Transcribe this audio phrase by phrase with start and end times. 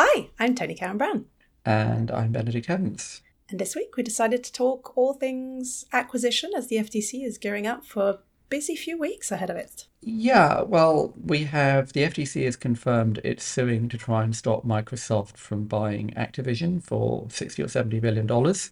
[0.00, 1.24] Hi, I'm Toni Cowan-Brown.
[1.64, 3.20] And I'm Benedict Evans.
[3.50, 7.66] And this week we decided to talk all things acquisition as the FTC is gearing
[7.66, 9.88] up for a busy few weeks ahead of it.
[10.00, 15.36] Yeah, well, we have the FTC has confirmed it's suing to try and stop Microsoft
[15.36, 18.70] from buying Activision for 60 or 70 billion dollars.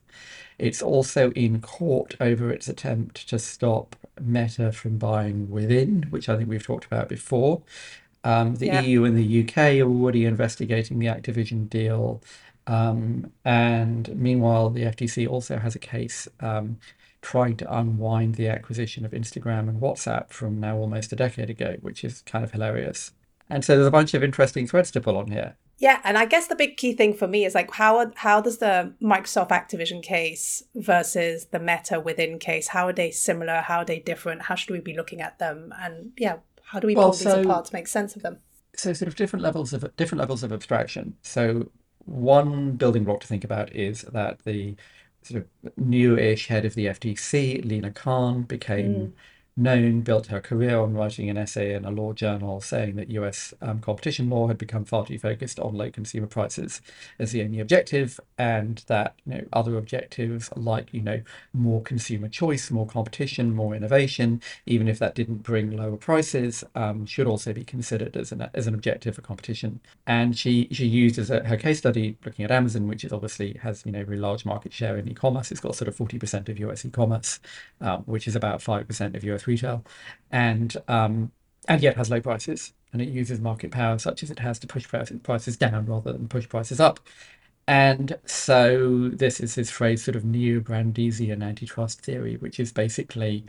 [0.61, 6.37] It's also in court over its attempt to stop Meta from buying Within, which I
[6.37, 7.63] think we've talked about before.
[8.27, 8.81] Um, the yeah.
[8.81, 12.21] EU and the UK are already investigating the Activision deal.
[12.67, 16.79] Um, and meanwhile, the FTC also has a case um,
[17.23, 21.77] trying to unwind the acquisition of Instagram and WhatsApp from now almost a decade ago,
[21.83, 23.13] which is kind of hilarious.
[23.49, 25.55] And so there's a bunch of interesting threads to pull on here.
[25.79, 28.59] Yeah, and I guess the big key thing for me is like how how does
[28.59, 33.61] the Microsoft Activision case versus the Meta within case how are they similar?
[33.61, 34.43] How are they different?
[34.43, 35.75] How should we be looking at them?
[35.79, 38.39] And yeah, how do we well, pull so, these apart to make sense of them?
[38.75, 41.17] So sort of different levels of different levels of abstraction.
[41.23, 41.71] So
[42.05, 44.77] one building block to think about is that the
[45.23, 49.13] sort of new-ish head of the FTC, Lina Khan, became mm
[49.57, 53.55] known built her career on writing an essay in a law journal saying that US
[53.63, 56.83] um, competition law had become far too focused on low consumer prices
[57.19, 61.23] as the only objective, and that you know other objectives like you know
[61.55, 67.07] more consumer choice, more competition, more innovation, even if that didn't bring lower prices, um,
[67.07, 69.81] should also be considered as an as an objective for competition.
[70.07, 73.55] And she she used as a, her case study looking at Amazon, which is obviously
[73.63, 75.51] has you know very large market share in e-commerce.
[75.51, 77.41] It's got sort of forty percent of US e-commerce,
[77.81, 79.85] um, which is about five percent of US retail,
[80.31, 81.33] and um,
[81.69, 84.67] and yet has low prices, and it uses market power such as it has to
[84.67, 87.01] push prices down rather than push prices up.
[87.69, 93.45] And so this is his phrase, sort of neo-Brandeisian antitrust theory, which is basically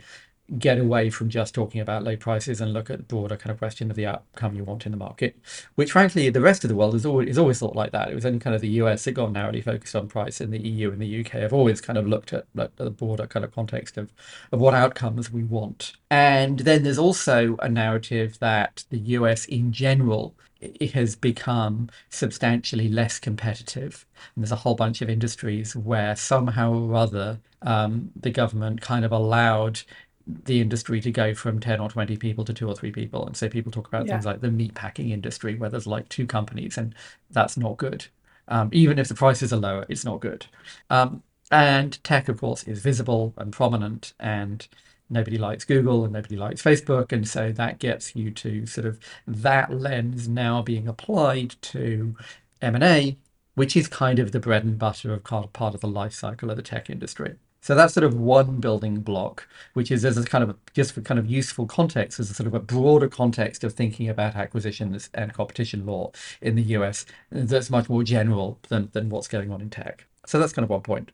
[0.58, 3.58] get away from just talking about low prices and look at the broader kind of
[3.58, 5.36] question of the outcome you want in the market,
[5.74, 8.10] which frankly the rest of the world is always, is always thought like that.
[8.10, 10.60] It was only kind of the US that got narrowly focused on price, and the
[10.60, 13.54] EU and the UK have always kind of looked at, at the broader kind of
[13.54, 14.10] context of,
[14.50, 15.92] of what outcomes we want.
[16.10, 22.88] And then there's also a narrative that the US in general it has become substantially
[22.88, 24.04] less competitive.
[24.34, 29.04] And there's a whole bunch of industries where somehow or other um, the government kind
[29.04, 29.80] of allowed
[30.28, 33.26] the industry to go from 10 or 20 people to two or three people.
[33.26, 34.12] And so people talk about yeah.
[34.12, 36.94] things like the meat packing industry, where there's like two companies, and
[37.30, 38.06] that's not good.
[38.48, 40.46] Um, even if the prices are lower, it's not good.
[40.90, 44.66] Um, and tech, of course, is visible and prominent, and
[45.10, 47.12] nobody likes Google and nobody likes Facebook.
[47.12, 52.14] And so that gets you to sort of that lens now being applied to
[52.60, 53.16] M&A,
[53.54, 56.56] which is kind of the bread and butter of part of the life cycle of
[56.56, 57.36] the tech industry.
[57.60, 61.00] So that's sort of one building block, which is as a kind of just for
[61.00, 65.10] kind of useful context, as a sort of a broader context of thinking about acquisitions
[65.12, 69.60] and competition law in the US that's much more general than, than what's going on
[69.60, 70.06] in tech.
[70.26, 71.10] So that's kind of one point.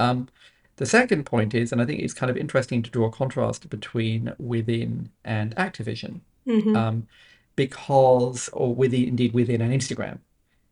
[0.00, 0.28] Um,
[0.76, 3.68] the second point is, and I think it's kind of interesting to draw a contrast
[3.68, 6.74] between within and Activision, mm-hmm.
[6.74, 7.06] um,
[7.54, 10.18] because, or within, indeed within an Instagram,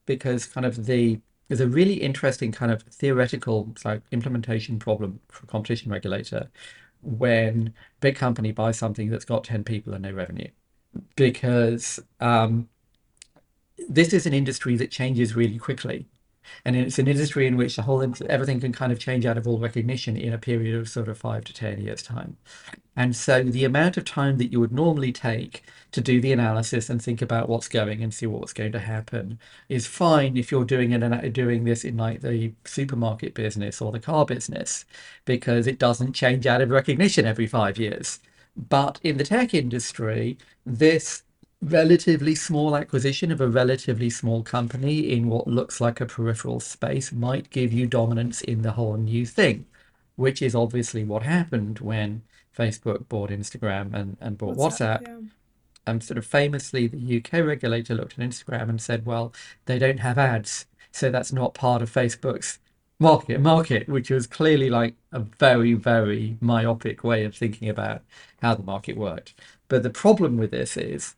[0.06, 1.20] because kind of the
[1.50, 6.48] there's a really interesting kind of theoretical like implementation problem for a competition regulator
[7.02, 10.46] when big company buys something that's got 10 people and no revenue.
[11.16, 12.68] Because um,
[13.88, 16.06] this is an industry that changes really quickly
[16.64, 19.46] and it's an industry in which the whole everything can kind of change out of
[19.46, 22.36] all recognition in a period of sort of five to ten years time.
[22.96, 25.62] And so the amount of time that you would normally take
[25.92, 29.38] to do the analysis and think about what's going and see what's going to happen
[29.68, 33.92] is fine if you're doing it and doing this in like the supermarket business or
[33.92, 34.84] the car business
[35.24, 38.20] because it doesn't change out of recognition every five years.
[38.56, 41.22] But in the tech industry this
[41.62, 47.12] relatively small acquisition of a relatively small company in what looks like a peripheral space
[47.12, 49.66] might give you dominance in the whole new thing,
[50.16, 52.22] which is obviously what happened when
[52.56, 55.02] Facebook bought Instagram and, and bought WhatsApp.
[55.02, 55.20] WhatsApp yeah.
[55.86, 59.32] And sort of famously, the UK regulator looked at Instagram and said, well,
[59.64, 60.66] they don't have ads.
[60.92, 62.58] So that's not part of Facebook's
[63.00, 68.02] market market which was clearly like a very very myopic way of thinking about
[68.42, 69.32] how the market worked
[69.68, 71.14] but the problem with this is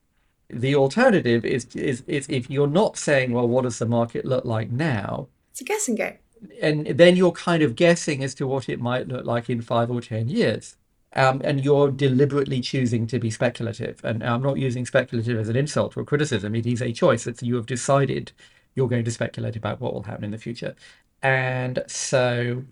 [0.52, 4.44] the alternative is, is is if you're not saying, well, what does the market look
[4.44, 5.28] like now?
[5.50, 6.18] It's a guessing game.
[6.60, 9.90] And then you're kind of guessing as to what it might look like in five
[9.90, 10.76] or ten years.
[11.14, 14.00] Um, and you're deliberately choosing to be speculative.
[14.02, 16.54] And I'm not using speculative as an insult or criticism.
[16.54, 17.26] It is a choice.
[17.26, 18.32] It's you have decided
[18.74, 20.74] you're going to speculate about what will happen in the future.
[21.22, 22.64] And so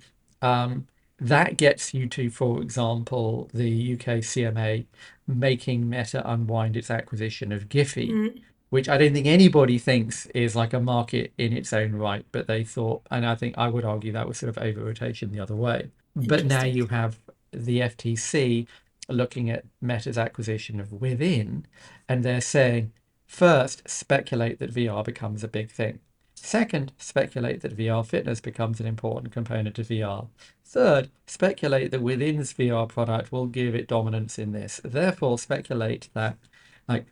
[0.43, 0.87] um,
[1.21, 4.87] that gets you to, for example, the UK CMA
[5.27, 8.11] making Meta unwind its acquisition of Giphy.
[8.11, 8.41] Mm.
[8.71, 12.47] which I don't think anybody thinks is like a market in its own right, but
[12.47, 15.41] they thought, and I think I would argue that was sort of over rotation the
[15.41, 15.91] other way.
[16.15, 17.19] But now you have
[17.53, 18.67] the FTC
[19.09, 21.67] looking at Meta's acquisition of Within,
[22.09, 22.93] and they're saying,
[23.27, 25.99] first, speculate that VR becomes a big thing.
[26.43, 30.27] Second, speculate that VR fitness becomes an important component of VR.
[30.65, 34.81] Third, speculate that Within's VR product will give it dominance in this.
[34.83, 36.39] Therefore, speculate that
[36.89, 37.07] like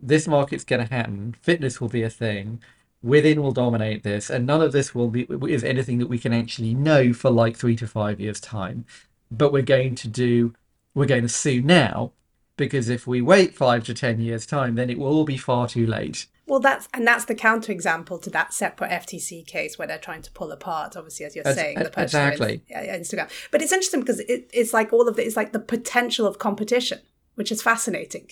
[0.00, 1.36] this market's going to happen.
[1.40, 2.60] Fitness will be a thing.
[3.02, 6.32] Within will dominate this, and none of this will be is anything that we can
[6.32, 8.84] actually know for like three to five years time.
[9.30, 10.54] But we're going to do,
[10.92, 12.12] we're going to sue now,
[12.56, 15.68] because if we wait five to ten years time, then it will all be far
[15.68, 16.26] too late.
[16.46, 20.30] Well, that's and that's the counterexample to that separate FTC case where they're trying to
[20.30, 22.62] pull apart, obviously, as you're As- saying, the person exactly.
[22.70, 23.28] Instagram.
[23.50, 26.38] But it's interesting because it, it's like all of it is like the potential of
[26.38, 27.00] competition,
[27.34, 28.30] which is fascinating.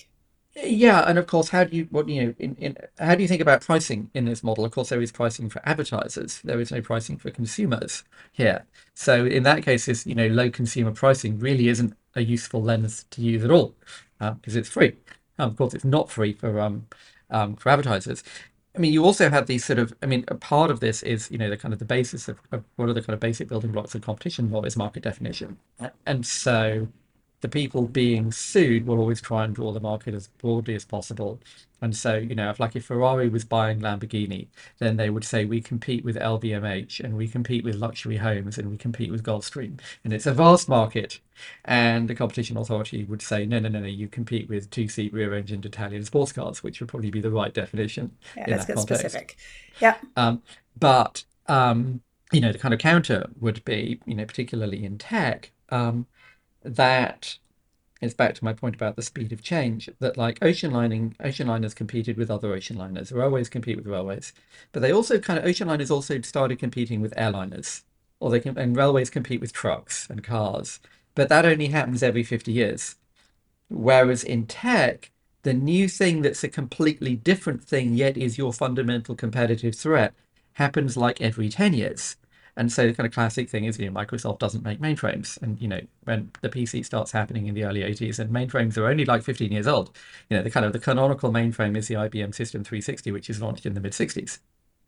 [0.63, 3.27] Yeah, and of course, how do you what you know in, in how do you
[3.27, 4.63] think about pricing in this model?
[4.63, 6.39] Of course, there is pricing for advertisers.
[6.45, 8.63] There is no pricing for consumers here.
[8.93, 13.03] So in that case, this you know low consumer pricing really isn't a useful lens
[13.11, 13.75] to use at all
[14.19, 14.93] because it's free.
[15.37, 16.87] Um, of course, it's not free for um,
[17.29, 18.23] um, for advertisers.
[18.75, 19.93] I mean, you also have these sort of.
[20.03, 22.39] I mean, a part of this is you know the kind of the basis of,
[22.51, 25.57] of what are the kind of basic building blocks of competition law is market definition,
[26.05, 26.87] and so
[27.41, 31.39] the people being sued will always try and draw the market as broadly as possible.
[31.81, 34.47] And so, you know, if like if Ferrari was buying Lamborghini,
[34.79, 38.69] then they would say we compete with LVMH and we compete with luxury homes and
[38.69, 39.79] we compete with Gulfstream.
[40.03, 41.19] And it's a vast market.
[41.65, 45.65] And the competition authority would say, no, no, no, no, you compete with two-seat rear-engined
[45.65, 49.01] Italian sports cars, which would probably be the right definition Yeah, let's get context.
[49.01, 49.35] specific.
[49.79, 49.97] Yeah.
[50.15, 50.41] Um,
[50.77, 55.51] but um, you know, the kind of counter would be, you know, particularly in tech,
[55.69, 56.07] um,
[56.65, 57.37] that
[58.01, 59.89] it's back to my point about the speed of change.
[59.99, 63.11] That like ocean lining, ocean liners competed with other ocean liners.
[63.11, 64.33] Railways compete with railways,
[64.71, 67.83] but they also kind of ocean liners also started competing with airliners,
[68.19, 70.79] or they can and railways compete with trucks and cars.
[71.15, 72.95] But that only happens every fifty years.
[73.69, 75.11] Whereas in tech,
[75.43, 80.13] the new thing that's a completely different thing, yet is your fundamental competitive threat,
[80.53, 82.17] happens like every 10 years.
[82.57, 85.41] And so the kind of classic thing is, you know, Microsoft doesn't make mainframes.
[85.41, 88.87] And, you know, when the PC starts happening in the early 80s and mainframes are
[88.87, 89.91] only like 15 years old,
[90.29, 93.41] you know, the kind of the canonical mainframe is the IBM System 360, which is
[93.41, 94.39] launched in the mid 60s.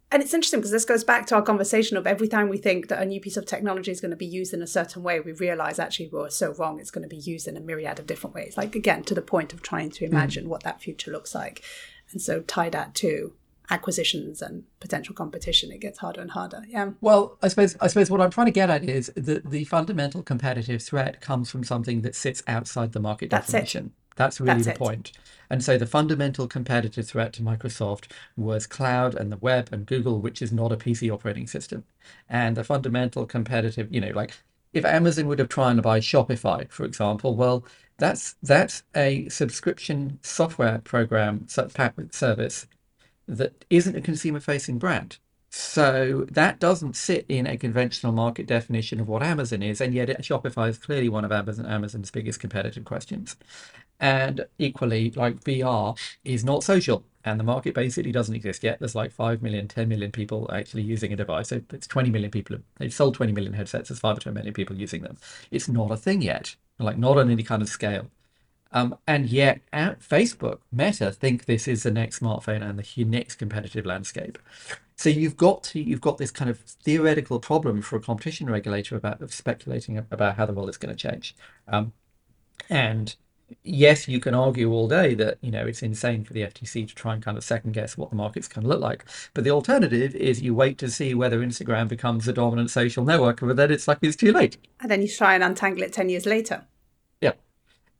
[0.09, 2.87] And it's interesting because this goes back to our conversation of every time we think
[2.87, 5.19] that a new piece of technology is going to be used in a certain way,
[5.19, 6.79] we realize actually we're so wrong.
[6.79, 8.55] It's going to be used in a myriad of different ways.
[8.55, 10.13] Like, again, to the point of trying to hmm.
[10.13, 11.61] imagine what that future looks like.
[12.13, 13.33] And so tie that to
[13.69, 16.63] acquisitions and potential competition, it gets harder and harder.
[16.67, 16.91] Yeah.
[17.01, 20.23] Well, I suppose I suppose what I'm trying to get at is that the fundamental
[20.23, 23.51] competitive threat comes from something that sits outside the market That's it.
[23.53, 23.93] definition.
[24.15, 24.77] That's really That's the it.
[24.79, 25.11] point.
[25.49, 30.19] And so the fundamental competitive threat to Microsoft was cloud and the web and Google,
[30.19, 31.83] which is not a PC operating system.
[32.27, 34.33] And the fundamental competitive, you know, like
[34.73, 37.63] if Amazon would have tried to buy Shopify, for example, well,
[37.97, 42.67] that's that's a subscription software program pa- service
[43.27, 45.17] that isn't a consumer facing brand.
[45.49, 50.09] So that doesn't sit in a conventional market definition of what Amazon is, and yet
[50.09, 53.37] it, Shopify is clearly one of Amazon, Amazon's biggest competitive questions.
[53.99, 58.79] And equally, like VR is not social, and the market basically doesn't exist yet.
[58.79, 61.49] There's like 5 million, 10 million people actually using a device.
[61.49, 62.57] So it's 20 million people.
[62.77, 63.89] They've sold 20 million headsets.
[63.89, 65.17] There's 5 or 10 million people using them.
[65.49, 68.11] It's not a thing yet, like not on any kind of scale.
[68.71, 73.35] Um, and yet, at Facebook, Meta think this is the next smartphone and the next
[73.35, 74.37] competitive landscape.
[74.95, 78.95] So you've got to you've got this kind of theoretical problem for a competition regulator
[78.95, 81.35] about of speculating about how the world is going to change.
[81.67, 81.93] Um,
[82.67, 83.15] and
[83.63, 86.95] yes, you can argue all day that you know it's insane for the FTC to
[86.95, 89.05] try and kind of second guess what the market's going to look like.
[89.35, 93.39] But the alternative is you wait to see whether Instagram becomes the dominant social network,
[93.41, 94.57] but then it's like it's too late.
[94.79, 96.65] And then you try and untangle it 10 years later.
[97.21, 97.33] Yeah.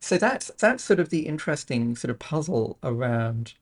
[0.00, 3.54] So that's that's sort of the interesting sort of puzzle around.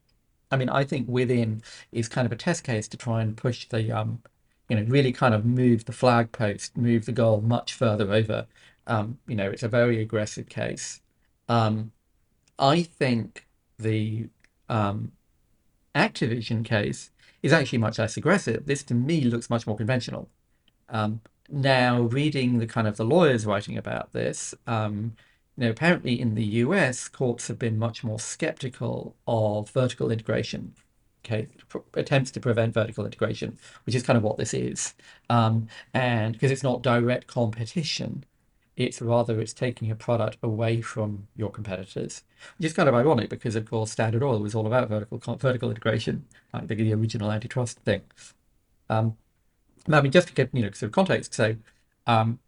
[0.50, 1.62] I mean, I think within
[1.92, 4.22] is kind of a test case to try and push the um,
[4.68, 8.46] you know, really kind of move the flag post, move the goal much further over.
[8.86, 11.00] Um, you know, it's a very aggressive case.
[11.48, 11.92] Um,
[12.58, 13.46] I think
[13.78, 14.28] the
[14.68, 15.12] um,
[15.94, 17.10] Activision case
[17.42, 18.66] is actually much less aggressive.
[18.66, 20.28] This to me looks much more conventional.
[20.88, 25.16] Um, now, reading the kind of the lawyers writing about this, um,
[25.64, 30.74] know, apparently in the US, courts have been much more skeptical of vertical integration.
[31.24, 31.48] Okay,
[31.94, 34.94] attempts to prevent vertical integration, which is kind of what this is,
[35.28, 38.24] um, and because it's not direct competition,
[38.76, 42.22] It's rather it's taking a product away from your competitors,
[42.58, 45.70] which is kind of ironic because of course Standard Oil was all about vertical vertical
[45.70, 48.02] integration, like the, original antitrust thing.
[48.88, 49.16] Um,
[49.88, 51.56] I mean, just to get you know sort of context, so
[52.06, 52.40] um,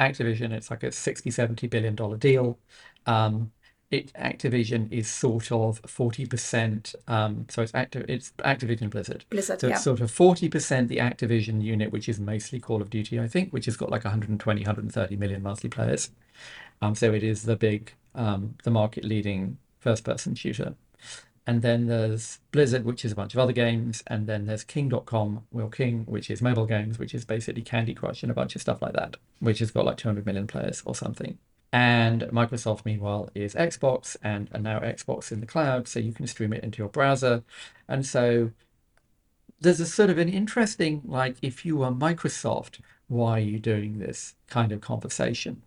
[0.00, 2.58] Activision, it's like a 60, 70 billion dollar deal.
[3.06, 3.52] Um,
[3.90, 9.24] it Activision is sort of 40%, um, so it's, Activ- it's Activision Blizzard.
[9.30, 9.74] Blizzard, so yeah.
[9.74, 13.52] it's sort of 40% the Activision unit, which is mostly Call of Duty, I think,
[13.52, 16.10] which has got like 120, 130 million monthly players.
[16.80, 20.74] Um, so it is the big, um, the market leading first person shooter.
[21.50, 24.04] And then there's Blizzard, which is a bunch of other games.
[24.06, 28.22] And then there's King.com, Will King, which is mobile games, which is basically Candy Crush
[28.22, 30.94] and a bunch of stuff like that, which has got like 200 million players or
[30.94, 31.38] something.
[31.72, 36.52] And Microsoft, meanwhile, is Xbox and, now Xbox in the cloud, so you can stream
[36.52, 37.42] it into your browser.
[37.88, 38.52] And so
[39.60, 42.78] there's a sort of an interesting, like, if you are Microsoft,
[43.08, 45.62] why are you doing this kind of conversation?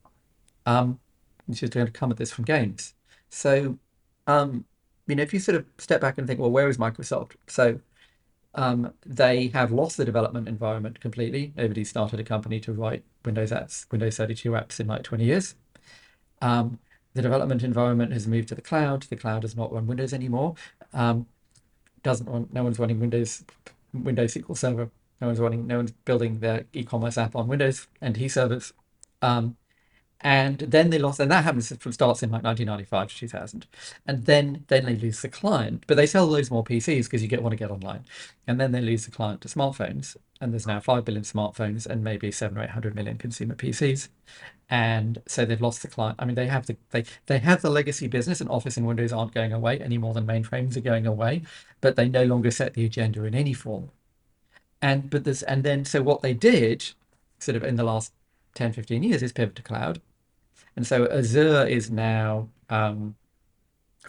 [0.66, 1.02] Um,
[1.46, 2.94] which is going to come at this from games.
[3.30, 3.80] So,
[4.28, 4.64] um,
[5.08, 7.34] you know, if you sort of step back and think, well, where is Microsoft?
[7.48, 7.80] So,
[8.56, 11.54] um, they have lost the development environment completely.
[11.56, 15.56] Nobody started a company to write Windows apps, Windows 32 apps in like 20 years.
[16.42, 16.80] Um,
[17.14, 19.04] the development environment has moved to the cloud.
[19.04, 20.56] The cloud does not run Windows anymore.
[20.94, 21.28] Um,
[22.04, 23.44] doesn't run, no one's running Windows
[23.94, 24.90] Windows SQL Server.
[25.22, 25.68] No one's running.
[25.68, 28.74] No one's building their e-commerce app on Windows NT servers.
[29.22, 29.56] Um,
[30.24, 33.68] and then they lost, and that happens from starts in like 1995 to 2000,
[34.08, 37.28] and then then they lose the client, but they sell loads more PCs because you
[37.28, 38.06] get want to get online,
[38.48, 42.04] and then they lose the client to smartphones, and there's now five billion smartphones and
[42.04, 44.08] maybe seven or eight hundred million consumer PCs,
[44.70, 46.16] and so they've lost the client.
[46.20, 49.12] I mean, they have the they they have the legacy business, and Office and Windows
[49.12, 51.44] aren't going away any more than mainframes are going away,
[51.82, 53.92] but they no longer set the agenda in any form,
[54.82, 56.92] and but this and then so what they did,
[57.40, 58.14] sort of in the last
[58.56, 60.00] 10, 15 years, is pivot to cloud
[60.76, 63.16] and so Azure is now um,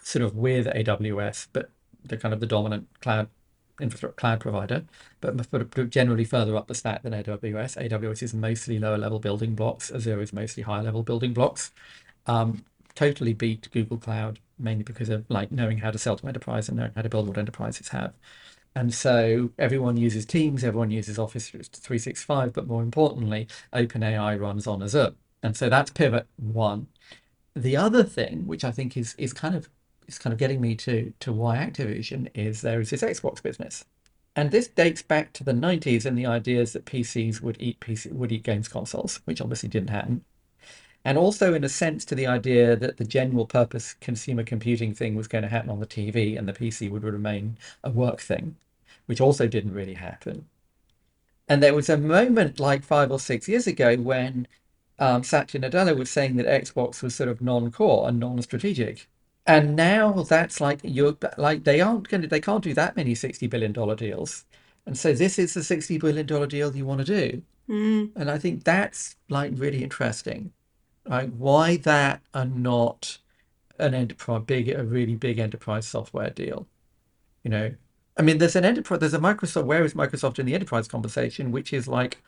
[0.03, 1.71] sort of with AWS, but
[2.05, 3.29] they're kind of the dominant cloud
[3.81, 4.85] infrastructure cloud provider,
[5.21, 7.77] but generally further up the stack than AWS.
[7.91, 9.91] AWS is mostly lower level building blocks.
[9.91, 11.73] Azure is mostly higher level building blocks.
[12.27, 16.69] Um, totally beat Google Cloud mainly because of like knowing how to sell to enterprise
[16.69, 18.15] and knowing how to build what enterprises have.
[18.77, 24.83] And so everyone uses Teams, everyone uses Office 365, but more importantly, OpenAI runs on
[24.83, 25.15] Azure.
[25.45, 26.89] And so that's pivot one.
[27.55, 29.69] The other thing, which I think is is kind of
[30.09, 33.85] is kind of getting me to to why Activision is there is this Xbox business.
[34.35, 38.11] And this dates back to the 90s and the ideas that PCs would eat PC
[38.13, 40.25] would eat games consoles, which obviously didn't happen.
[41.05, 45.15] And also in a sense to the idea that the general purpose consumer computing thing
[45.15, 48.57] was going to happen on the TV and the PC would remain a work thing,
[49.07, 50.47] which also didn't really happen.
[51.47, 54.49] And there was a moment like five or six years ago when
[54.99, 59.09] um, Satya Nadella was saying that Xbox was sort of non-core and non-strategic.
[59.47, 63.15] And now that's like you're like they aren't going to they can't do that many
[63.15, 64.47] sixty billion dollar deals,
[64.87, 67.43] and so this is the sixty billion dollar deal you want to do.
[67.69, 68.13] Mm.
[68.17, 70.53] And I think that's like really interesting.
[71.07, 73.19] Like why that and not
[73.79, 76.67] an enterprise big a really big enterprise software deal.
[77.43, 77.75] You know,
[78.17, 79.01] I mean, there's an enterprise.
[79.01, 79.67] There's a Microsoft.
[79.67, 81.53] Where is Microsoft in the enterprise conversation?
[81.53, 82.23] Which is like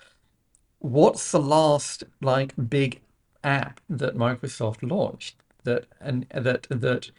[0.80, 3.00] what's the last like big
[3.44, 7.10] app that Microsoft launched that and that that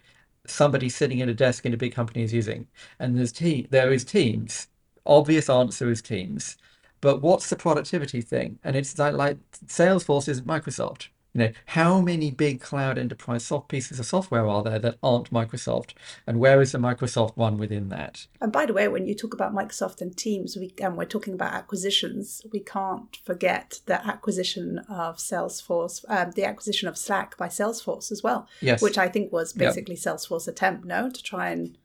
[0.46, 2.66] somebody sitting at a desk in a big company is using?
[2.98, 4.68] And there's team there is Teams.
[5.06, 6.56] Obvious answer is Teams.
[7.00, 8.58] But what's the productivity thing?
[8.64, 11.08] And it's like, like Salesforce isn't Microsoft.
[11.34, 15.30] You know, how many big cloud enterprise soft pieces of software are there that aren't
[15.30, 15.92] Microsoft?
[16.26, 18.26] And where is the Microsoft one within that?
[18.40, 21.34] And by the way, when you talk about Microsoft and Teams, we and we're talking
[21.34, 27.48] about acquisitions, we can't forget the acquisition of Salesforce, um, the acquisition of Slack by
[27.48, 28.48] Salesforce as well.
[28.60, 28.80] Yes.
[28.80, 30.04] Which I think was basically yep.
[30.04, 31.76] Salesforce attempt, no, to try and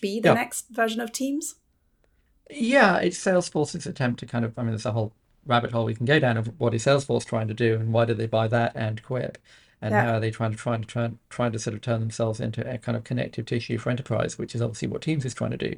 [0.00, 0.36] be the yep.
[0.36, 1.56] next version of Teams.
[2.50, 4.58] Yeah, it's Salesforce's attempt to kind of.
[4.58, 5.12] I mean, there's a whole
[5.46, 8.04] rabbit hole we can go down of what is Salesforce trying to do and why
[8.04, 9.38] did they buy that and Quip
[9.82, 10.04] and yeah.
[10.04, 12.68] how are they trying to try to try, trying to sort of turn themselves into
[12.70, 15.56] a kind of connective tissue for enterprise, which is obviously what Teams is trying to
[15.56, 15.76] do.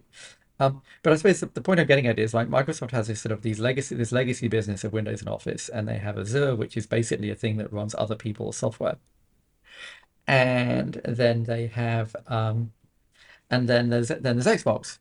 [0.61, 3.21] Um, but I suppose the, the, point I'm getting at is like Microsoft has this
[3.21, 6.55] sort of these legacy this legacy business of Windows and Office, and they have Azure,
[6.55, 8.97] which is basically a thing that runs other people's software.
[10.27, 12.73] And then they have um,
[13.51, 14.99] and then there's then there's Xbox.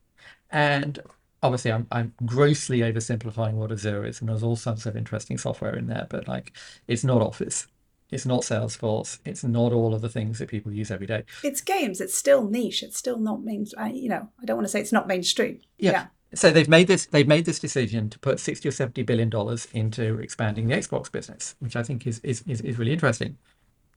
[0.52, 1.00] And
[1.44, 5.76] obviously I'm, I'm grossly oversimplifying what Azure is, and there's all sorts of interesting software
[5.76, 6.54] in there, but like
[6.88, 7.68] it's not Office.
[8.12, 9.20] It's not Salesforce.
[9.24, 11.24] It's not all of the things that people use every day.
[11.46, 12.02] It's games.
[12.02, 12.84] It's still niche.
[12.84, 13.66] It's still not main.
[13.94, 15.62] You know, I don't want to say it's not mainstream.
[15.78, 15.92] Yeah.
[15.92, 16.06] yeah.
[16.34, 19.68] so they've made this they've made this decision to put 60 or 70 billion dollars
[19.74, 23.38] into expanding the xbox business which i think is is, is, is really interesting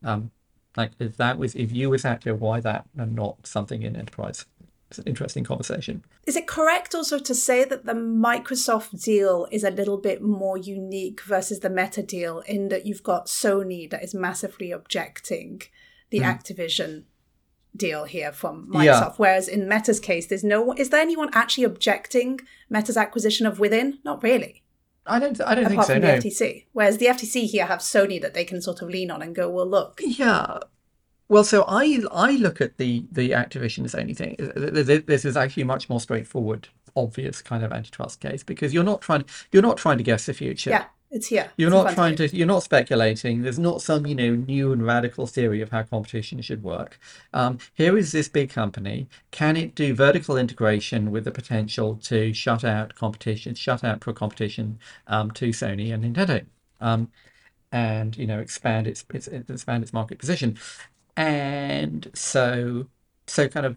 [0.02, 0.30] um
[0.76, 4.46] like if that was if you were Satya, why that and not something in enterprise
[4.90, 9.64] it's an interesting conversation is it correct also to say that the microsoft deal is
[9.64, 14.04] a little bit more unique versus the meta deal in that you've got sony that
[14.04, 15.60] is massively objecting
[16.10, 16.24] the mm.
[16.24, 17.04] activision
[17.76, 18.84] deal here from Microsoft.
[18.84, 19.12] Yeah.
[19.16, 23.98] Whereas in Meta's case, there's no is there anyone actually objecting Meta's acquisition of Within?
[24.04, 24.62] Not really.
[25.06, 25.38] I don't.
[25.40, 25.92] I don't Apart think so.
[25.94, 26.20] From no.
[26.20, 29.20] the FTC, whereas the FTC here have Sony that they can sort of lean on
[29.20, 30.00] and go, well, look.
[30.02, 30.58] Yeah.
[31.28, 34.36] Well, so I I look at the the Activision Sony thing.
[35.06, 39.00] This is actually a much more straightforward, obvious kind of antitrust case because you're not
[39.00, 40.70] trying you're not trying to guess the future.
[40.70, 40.84] Yeah.
[41.14, 41.48] It's here.
[41.56, 42.36] You're it's not trying to.
[42.36, 43.42] You're not speculating.
[43.42, 46.98] There's not some you know new and radical theory of how competition should work.
[47.32, 49.06] Um, here is this big company.
[49.30, 54.12] Can it do vertical integration with the potential to shut out competition, shut out pro
[54.12, 56.46] competition um, to Sony and Nintendo,
[56.80, 57.12] um,
[57.70, 60.58] and you know expand its, its expand its market position.
[61.16, 62.86] And so
[63.26, 63.76] so kind of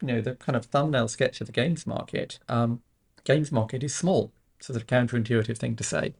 [0.00, 2.38] you know the kind of thumbnail sketch of the games market.
[2.48, 2.82] Um,
[3.24, 4.32] games market is small.
[4.60, 6.14] So the counterintuitive thing to say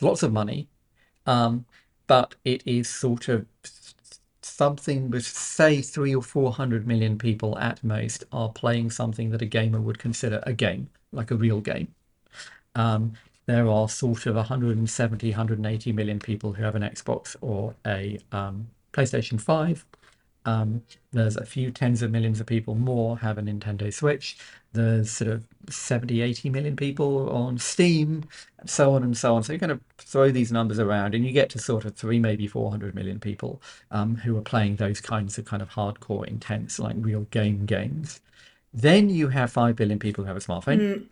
[0.00, 0.68] lots of money,
[1.26, 1.64] um,
[2.06, 3.46] but it is sort of
[4.42, 9.42] something with say three or four hundred million people at most are playing something that
[9.42, 11.94] a gamer would consider a game, like a real game.
[12.74, 13.14] Um,
[13.46, 18.68] there are sort of 170, 180 million people who have an Xbox or a um,
[18.94, 19.84] PlayStation 5
[20.46, 20.82] um,
[21.12, 24.36] there's a few tens of millions of people more have a Nintendo Switch.
[24.72, 28.24] There's sort of 70, 80 million people on Steam,
[28.58, 29.42] and so on and so on.
[29.42, 32.18] So you kind of throw these numbers around and you get to sort of three,
[32.18, 36.78] maybe 400 million people um, who are playing those kinds of kind of hardcore, intense,
[36.78, 38.20] like real game games.
[38.72, 40.80] Then you have 5 billion people who have a smartphone.
[40.80, 41.06] Mm.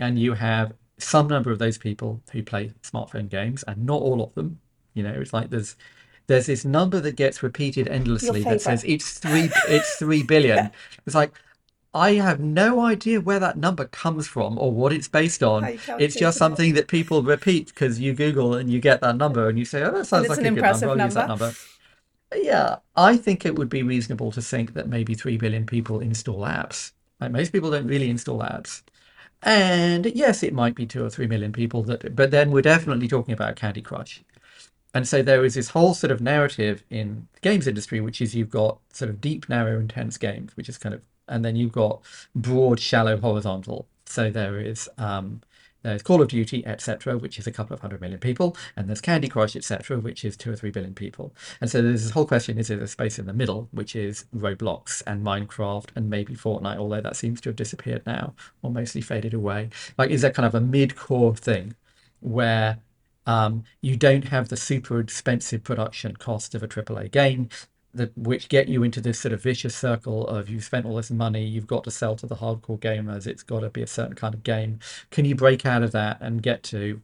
[0.00, 4.22] And you have some number of those people who play smartphone games, and not all
[4.22, 4.58] of them.
[4.94, 5.76] You know, it's like there's
[6.26, 10.70] there's this number that gets repeated endlessly that says it's three it's three billion.
[11.06, 11.32] It's like
[11.94, 15.78] I have no idea where that number comes from or what it's based on.
[15.98, 16.74] It's just something it.
[16.74, 19.90] that people repeat because you Google and you get that number and you say, "Oh,
[19.90, 20.66] that sounds like a good number.
[20.66, 21.04] I'll number.
[21.04, 21.52] use that number."
[22.34, 26.40] Yeah, I think it would be reasonable to think that maybe three billion people install
[26.40, 26.92] apps.
[27.20, 28.82] Like most people don't really install apps.
[29.42, 33.08] And yes, it might be two or three million people that, but then we're definitely
[33.08, 34.22] talking about Candy Crush.
[34.94, 38.34] And so there is this whole sort of narrative in the games industry, which is
[38.34, 41.72] you've got sort of deep, narrow, intense games, which is kind of, and then you've
[41.72, 42.02] got
[42.34, 43.86] broad, shallow, horizontal.
[44.04, 45.40] So there is um,
[45.82, 49.00] there's Call of Duty, etc., which is a couple of hundred million people, and there's
[49.00, 51.34] Candy Crush, etc., which is two or three billion people.
[51.60, 54.26] And so there's this whole question: is there a space in the middle, which is
[54.34, 59.00] Roblox and Minecraft and maybe Fortnite, although that seems to have disappeared now or mostly
[59.00, 59.70] faded away?
[59.98, 61.74] Like, is there kind of a mid-core thing
[62.20, 62.78] where
[63.26, 67.48] um, you don't have the super expensive production cost of a AAA game,
[67.94, 71.10] that which get you into this sort of vicious circle of you've spent all this
[71.10, 74.14] money, you've got to sell to the hardcore gamers, it's got to be a certain
[74.14, 74.78] kind of game.
[75.10, 77.02] Can you break out of that and get to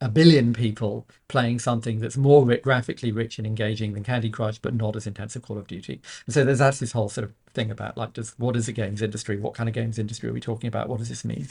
[0.00, 4.74] a billion people playing something that's more graphically rich and engaging than Candy Crush, but
[4.74, 6.00] not as intense as Call of Duty.
[6.26, 8.72] And so there's that's this whole sort of thing about like, does what is the
[8.72, 9.38] games industry?
[9.38, 10.88] What kind of games industry are we talking about?
[10.88, 11.48] What does this mean?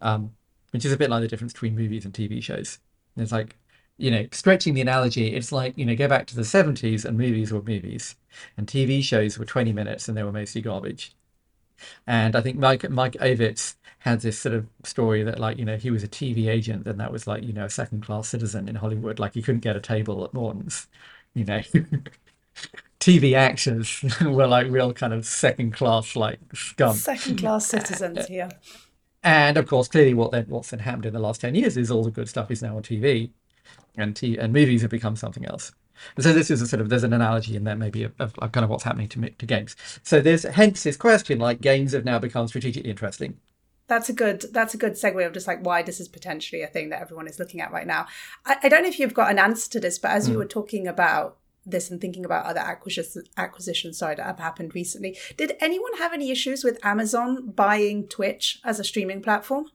[0.00, 0.32] Um,
[0.70, 2.78] which is a bit like the difference between movies and TV shows.
[3.16, 3.56] It's like,
[3.98, 7.16] you know, stretching the analogy, it's like, you know, go back to the 70s and
[7.18, 8.16] movies were movies
[8.56, 11.14] and TV shows were 20 minutes and they were mostly garbage.
[12.06, 15.76] And I think Mike Mike Ovitz had this sort of story that like, you know,
[15.76, 18.68] he was a TV agent and that was like, you know, a second class citizen
[18.68, 19.18] in Hollywood.
[19.18, 20.88] Like he couldn't get a table at Morton's,
[21.34, 21.60] you know.
[23.00, 26.94] TV actors were like real kind of second class like scum.
[26.94, 28.48] Second class citizens here.
[29.24, 31.90] And of course, clearly, what then what's then happened in the last ten years is
[31.90, 33.30] all the good stuff is now on TV,
[33.96, 35.72] and t- and movies have become something else.
[36.16, 38.34] And so this is a sort of there's an analogy in there maybe of, of,
[38.38, 39.76] of kind of what's happening to to games.
[40.02, 43.38] So there's hence this question like games have now become strategically interesting.
[43.86, 46.66] That's a good that's a good segue of just like why this is potentially a
[46.66, 48.06] thing that everyone is looking at right now.
[48.44, 50.28] I, I don't know if you've got an answer to this, but as mm.
[50.28, 50.38] you hmm.
[50.40, 55.16] were talking about this and thinking about other acquisitions acquisitions sorry that have happened recently.
[55.36, 59.66] Did anyone have any issues with amazon buying twitch as a streaming platform?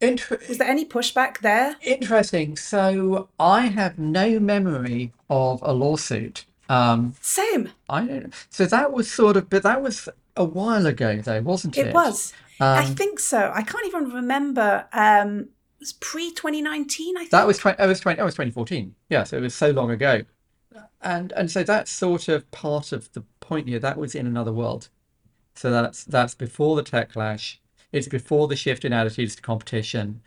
[0.00, 1.76] Inter- was there any pushback there?
[1.82, 2.56] Interesting.
[2.56, 7.70] So i have no memory of a lawsuit um same.
[7.88, 11.76] I don't so that was sort of but that was a while ago though wasn't
[11.76, 11.94] it it?
[11.94, 12.32] was.
[12.60, 13.50] Um, i think so.
[13.54, 15.48] I can't even remember um
[15.80, 17.30] it was pre 2019 i think.
[17.30, 19.90] that was 20 it was 20 that was 2014 yeah so it was so long
[19.92, 20.22] ago
[21.02, 23.78] and and so that's sort of part of the point here.
[23.78, 24.88] That was in another world.
[25.54, 27.56] So that's that's before the techlash.
[27.90, 30.20] it's before the shift in attitudes to competition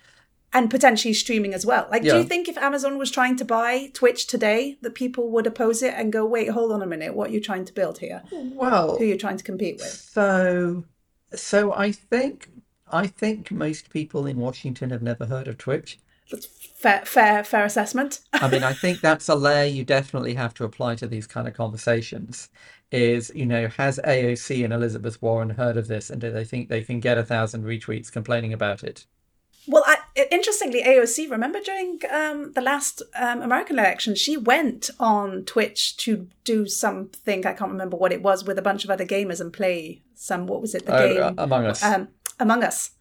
[0.53, 1.87] and potentially streaming as well.
[1.89, 2.13] Like, Yeah.
[2.13, 5.81] do you think if Amazon was trying to buy Twitch today, that people would oppose
[5.81, 8.23] it and go, "Wait, hold on a minute, what are you trying to build here?
[8.31, 10.83] well Who are you trying to compete with?" so
[11.33, 12.49] so i think
[12.91, 15.97] i think most people in washington have never heard of twitch
[16.31, 18.19] That's fair, fair, fair assessment.
[18.33, 21.47] I mean, I think that's a layer you definitely have to apply to these kind
[21.47, 22.49] of conversations.
[22.91, 26.67] Is, you know, has AOC and Elizabeth Warren heard of this, and do they think
[26.67, 29.05] they can get a thousand retweets complaining about it?
[29.67, 29.97] Well, I,
[30.31, 36.27] interestingly, AOC, remember during um, the last um, American election, she went on Twitch to
[36.43, 39.53] do something, I can't remember what it was, with a bunch of other gamers and
[39.53, 41.35] play some, what was it, the Oh, game?
[41.37, 41.83] Among Us.
[41.83, 42.91] Um, Among Us.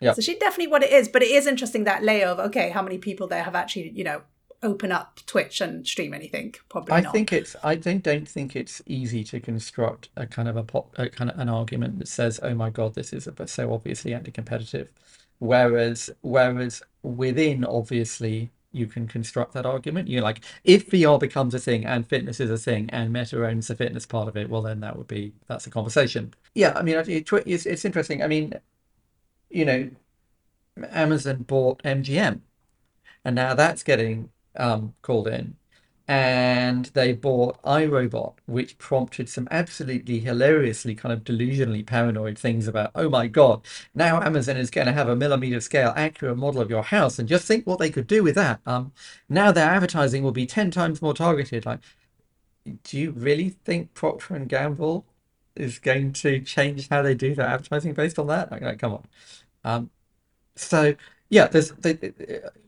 [0.00, 0.12] Yeah.
[0.12, 2.82] So she definitely what it is, but it is interesting that layer of, okay, how
[2.82, 4.22] many people there have actually, you know,
[4.62, 6.54] open up Twitch and stream anything?
[6.68, 7.12] Probably I not.
[7.12, 7.56] think it's.
[7.62, 11.30] I don't don't think it's easy to construct a kind of a pop, a kind
[11.30, 14.90] of an argument that says, "Oh my God, this is a, so obviously anti-competitive,"
[15.38, 20.08] whereas whereas within obviously you can construct that argument.
[20.08, 23.68] You're like, if VR becomes a thing and fitness is a thing and Meta owns
[23.68, 26.34] the fitness part of it, well then that would be that's a conversation.
[26.54, 28.22] Yeah, I mean, it, it- it's it's interesting.
[28.22, 28.52] I mean,
[29.50, 29.90] you know,
[30.90, 32.40] Amazon bought MGM,
[33.24, 35.56] and now that's getting um, called in.
[36.08, 42.92] And they bought iRobot, which prompted some absolutely hilariously kind of delusionally paranoid things about,
[42.94, 46.70] oh my God, now Amazon is going to have a millimeter scale accurate model of
[46.70, 47.18] your house.
[47.18, 48.60] And just think what they could do with that.
[48.66, 48.92] Um,
[49.28, 51.66] now their advertising will be 10 times more targeted.
[51.66, 51.80] Like,
[52.84, 55.06] do you really think Procter and Gamble
[55.56, 58.50] is going to change how they do their advertising based on that?
[58.52, 59.06] Like, like, come on.
[59.64, 59.90] Um,
[60.56, 60.94] so
[61.30, 62.12] yeah, there's they,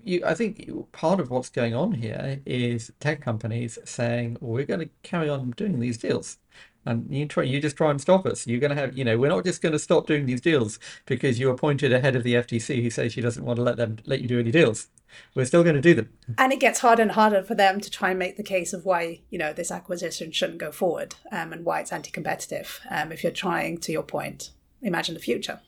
[0.05, 0.23] you.
[0.25, 4.91] I think part of what's going on here is tech companies saying we're going to
[5.03, 6.39] carry on doing these deals,
[6.85, 8.47] and you try you just try and stop us.
[8.47, 10.79] You're going to have you know we're not just going to stop doing these deals
[11.07, 13.77] because you appointed a head of the FTC who says she doesn't want to let
[13.77, 14.89] them let you do any deals.
[15.35, 16.11] We're still going to do them.
[16.37, 18.85] and it gets harder and harder for them to try and make the case of
[18.85, 23.23] why you know this acquisition shouldn't go forward um, and why it's anti-competitive um, if
[23.23, 24.51] you're trying to your point
[24.83, 25.61] imagine the future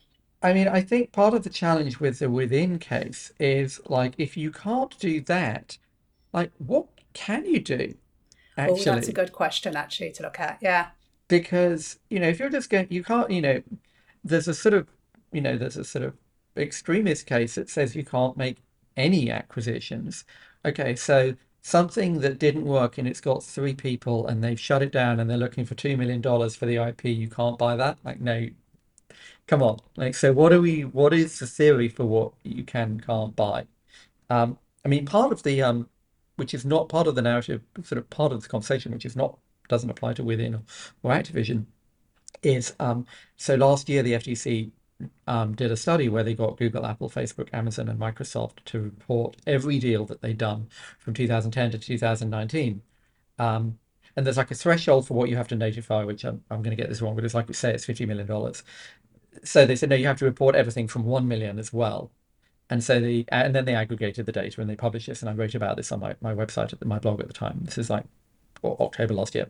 [0.43, 4.39] I mean, I think part of the challenge with the within case is like if
[4.39, 5.77] you can't do that,
[6.33, 7.95] like what can you do
[8.59, 10.89] oh that's a good question actually to look at yeah
[11.31, 13.63] because you know if you're just going you can't you know
[14.25, 14.89] there's a sort of
[15.33, 16.15] you know there's a sort of
[16.57, 18.59] extremist case that says you can't make
[18.97, 20.25] any acquisitions.
[20.67, 24.91] Okay so something that didn't work and it's got three people and they've shut it
[24.93, 27.99] down and they're looking for two million dollars for the IP you can't buy that?
[28.05, 28.49] Like no.
[29.47, 29.79] Come on.
[29.97, 33.67] Like so what are we what is the theory for what you can can't buy?
[34.31, 35.89] Um I mean part of the um
[36.37, 39.17] which is not part of the narrative sort of part of the conversation which is
[39.17, 39.39] not
[39.71, 40.63] doesn't apply to within
[41.03, 41.65] or, Activision
[42.43, 43.07] is um,
[43.37, 44.71] so last year the FTC
[45.27, 49.37] um, did a study where they got Google, Apple, Facebook, Amazon, and Microsoft to report
[49.47, 52.83] every deal that they'd done from 2010 to 2019.
[53.39, 53.79] Um,
[54.17, 56.77] and there's like a threshold for what you have to notify, which I'm, I'm going
[56.77, 58.55] to get this wrong, but it's like we say it's $50 million.
[59.45, 62.11] So they said, no, you have to report everything from 1 million as well.
[62.71, 65.35] And so the and then they aggregated the data and they published this, and I
[65.35, 67.59] wrote about this on my, my website at my blog at the time.
[67.65, 68.05] This is like
[68.63, 69.49] or October last year.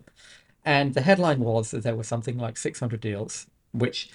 [0.64, 4.10] And the headline was that there were something like 600 deals, which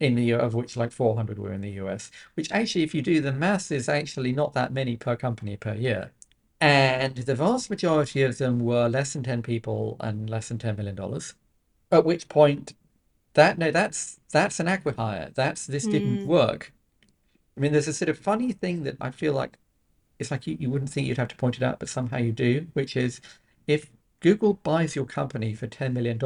[0.00, 3.20] in the of which like 400 were in the US, which actually, if you do
[3.20, 6.10] the math, is actually not that many per company per year.
[6.60, 10.76] And the vast majority of them were less than 10 people and less than $10
[10.76, 11.20] million.
[11.90, 12.74] At which point,
[13.34, 15.34] that no, that's that's an acquihire.
[15.34, 16.26] That's this didn't hmm.
[16.26, 16.72] work.
[17.56, 19.58] I mean, there's a sort of funny thing that I feel like
[20.18, 22.32] it's like you, you wouldn't think you'd have to point it out, but somehow you
[22.32, 23.20] do, which is
[23.66, 23.90] if
[24.22, 26.18] Google buys your company for $10 million,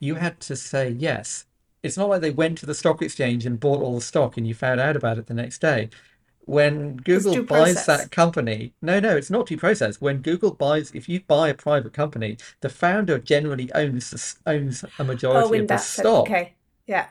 [0.00, 1.46] you had to say yes.
[1.82, 4.46] It's not like they went to the stock exchange and bought all the stock and
[4.46, 5.90] you found out about it the next day.
[6.46, 7.86] When Google buys process.
[7.86, 10.00] that company, no, no, it's not due process.
[10.00, 14.84] When Google buys, if you buy a private company, the founder generally owns the, owns
[14.84, 16.30] a oh majority in of the stock.
[16.30, 16.54] okay
[16.86, 17.08] yeah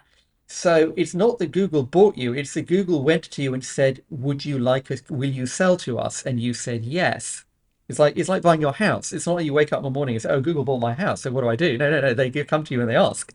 [0.48, 4.04] So it's not that Google bought you, it's that Google went to you and said,
[4.10, 6.24] Would you like us, will you sell to us?
[6.24, 7.46] And you said yes.
[7.90, 9.12] It's like it's like buying your house.
[9.14, 10.94] It's not like you wake up in the morning and say, Oh, Google bought my
[10.94, 11.78] house, so what do I do?
[11.78, 12.14] No, no, no.
[12.14, 13.34] They come to you and they ask.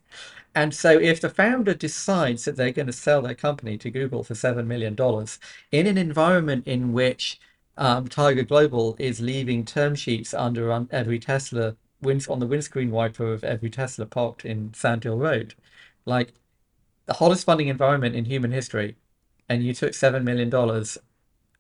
[0.55, 4.25] And so if the founder decides that they're going to sell their company to Google
[4.25, 4.97] for $7 million
[5.71, 7.39] in an environment in which
[7.77, 13.33] um, Tiger Global is leaving term sheets under un- every Tesla on the windscreen wiper
[13.33, 15.55] of every Tesla parked in Sand Hill Road,
[16.07, 16.33] like
[17.07, 18.97] the hottest funding environment in human history,
[19.49, 20.99] and you took seven million dollars,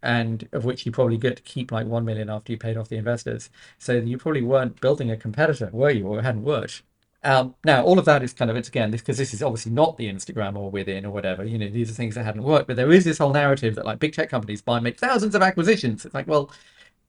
[0.02, 2.88] and of which you probably get to keep like one million after you paid off
[2.88, 3.50] the investors.
[3.78, 6.82] So you probably weren't building a competitor, were you, or it hadn't worked?
[7.24, 9.96] Um, now, all of that is kind of it's again because this is obviously not
[9.96, 11.44] the Instagram or within or whatever.
[11.44, 13.84] You know, these are things that hadn't worked, but there is this whole narrative that
[13.84, 16.04] like big tech companies buy make thousands of acquisitions.
[16.04, 16.50] It's like, well,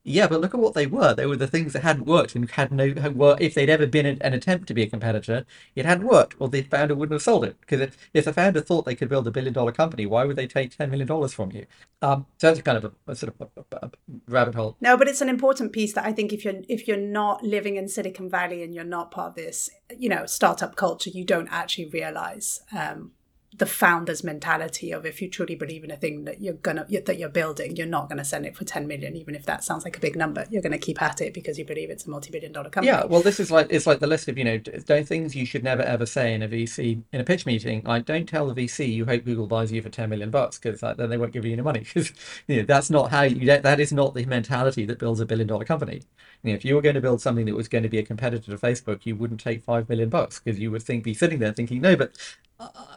[0.02, 1.14] yeah, but look at what they were.
[1.14, 4.06] They were the things that hadn't worked and had no were if they'd ever been
[4.06, 7.44] an, attempt to be a competitor, it hadn't worked, or the founder wouldn't have sold
[7.44, 7.60] it.
[7.60, 10.36] Because if, if the founder thought they could build a billion dollar company, why would
[10.36, 11.66] they take ten million dollars from you?
[12.00, 13.90] Um, so that's kind of a, a sort of a, a,
[14.26, 14.76] rabbit hole.
[14.80, 17.76] No, but it's an important piece that I think if you're if you're not living
[17.76, 21.48] in Silicon Valley and you're not part of this, you know, startup culture, you don't
[21.50, 23.12] actually realize um,
[23.56, 27.18] the founder's mentality of if you truly believe in a thing that you're gonna that
[27.18, 29.96] you're building, you're not gonna send it for 10 million, even if that sounds like
[29.96, 30.46] a big number.
[30.50, 32.96] You're gonna keep at it because you believe it's a multi-billion dollar company.
[32.96, 35.64] Yeah, well, this is like it's like the list of you know things you should
[35.64, 37.82] never ever say in a VC in a pitch meeting.
[37.84, 40.82] Like, don't tell the VC you hope Google buys you for 10 million bucks because
[40.82, 42.12] like, then they won't give you any money because
[42.46, 45.48] you know that's not how you that is not the mentality that builds a billion
[45.48, 46.02] dollar company.
[46.44, 48.02] You know, if you were going to build something that was going to be a
[48.04, 51.40] competitor to Facebook, you wouldn't take five million bucks because you would think be sitting
[51.40, 52.12] there thinking, no, but.
[52.58, 52.96] Uh,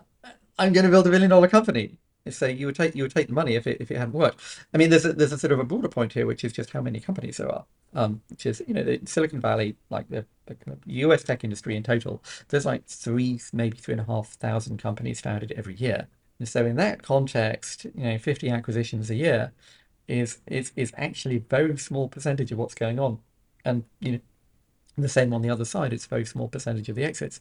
[0.58, 1.98] I'm going to build a billion dollar company.
[2.30, 4.40] So you would take you would take the money if it if it hadn't worked.
[4.74, 6.70] I mean, there's a, there's a sort of a broader point here, which is just
[6.72, 7.66] how many companies there are.
[7.94, 11.24] Um, which is you know the Silicon Valley, like the, the U.S.
[11.24, 15.52] tech industry in total, there's like three maybe three and a half thousand companies founded
[15.58, 16.08] every year.
[16.40, 19.52] And so in that context, you know, 50 acquisitions a year
[20.08, 23.20] is is is actually a very small percentage of what's going on,
[23.66, 24.20] and you know
[24.98, 25.94] the same on the other side.
[25.94, 27.40] It's a very small percentage of the exits.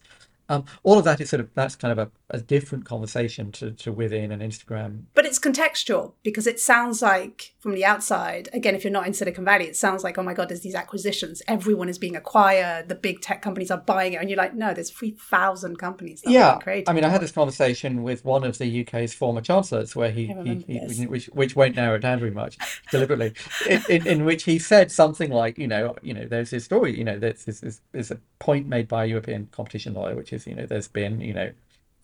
[0.49, 3.71] Um, all of that is sort of that's kind of a, a different conversation to,
[3.71, 5.03] to within an Instagram.
[5.13, 9.13] But it's contextual because it sounds like from the outside, again, if you're not in
[9.13, 11.43] Silicon Valley, it sounds like, oh my God, there's these acquisitions.
[11.47, 12.89] Everyone is being acquired.
[12.89, 14.15] The big tech companies are buying it.
[14.15, 16.23] And you're like, no, there's 3,000 companies.
[16.25, 16.57] yeah.
[16.65, 20.25] I mean, I had this conversation with one of the UK's former chancellors where he,
[20.43, 22.57] he, he which, which won't narrow it down very much
[22.89, 23.33] deliberately,
[23.69, 26.97] in, in, in, which he said something like, you know, you know, there's this story,
[26.97, 30.47] you know, there's, there's, there's a point made by a European competition lawyer, which is,
[30.47, 31.51] you know, there's been, you know,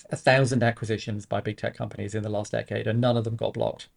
[0.09, 3.35] a thousand acquisitions by big tech companies in the last decade, and none of them
[3.35, 3.87] got blocked.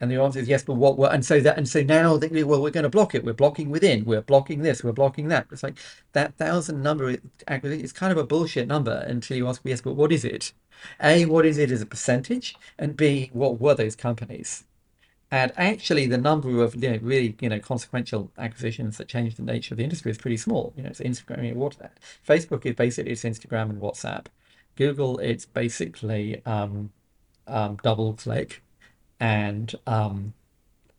[0.00, 0.96] And the answer is yes, but what?
[0.96, 3.24] Were, and so that, and so now they, well, we're going to block it.
[3.24, 4.04] We're blocking within.
[4.04, 4.82] We're blocking this.
[4.82, 5.46] We're blocking that.
[5.52, 5.76] It's like
[6.12, 10.10] that thousand number is kind of a bullshit number until you ask, yes, but what
[10.10, 10.52] is it?
[11.02, 12.56] A, what is it as a percentage?
[12.78, 14.64] And B, what were those companies?
[15.30, 19.42] And actually, the number of you know, really you know consequential acquisitions that changed the
[19.42, 20.72] nature of the industry is pretty small.
[20.76, 21.38] You know, it's Instagram.
[21.38, 21.70] I mean,
[22.26, 24.26] Facebook is basically it's Instagram and WhatsApp.
[24.76, 26.92] Google, it's basically um,
[27.46, 28.58] um, DoubleClick,
[29.18, 30.34] and um,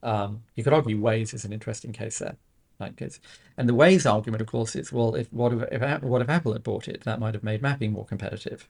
[0.03, 2.37] um, you could argue Waze is an interesting case there.
[2.79, 3.19] Like it's,
[3.57, 6.53] and the Waze argument, of course, is well, if what if, if what if Apple
[6.53, 7.03] had bought it?
[7.03, 8.67] That might have made mapping more competitive.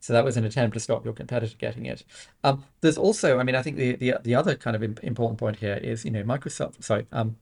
[0.00, 2.04] So that was an attempt to stop your competitor getting it.
[2.42, 5.56] Um, there's also, I mean, I think the, the the other kind of important point
[5.56, 7.36] here is, you know, Microsoft, sorry, um,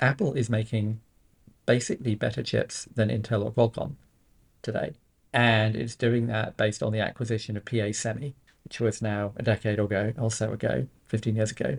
[0.00, 1.00] Apple is making
[1.64, 3.94] basically better chips than Intel or Qualcomm
[4.62, 4.92] today,
[5.36, 9.42] and it's doing that based on the acquisition of PA Semi, which was now a
[9.42, 11.78] decade ago, or so ago, 15 years ago.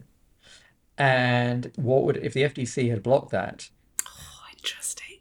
[0.97, 3.69] And what would if the FTC had blocked that?
[4.07, 5.17] Oh, interesting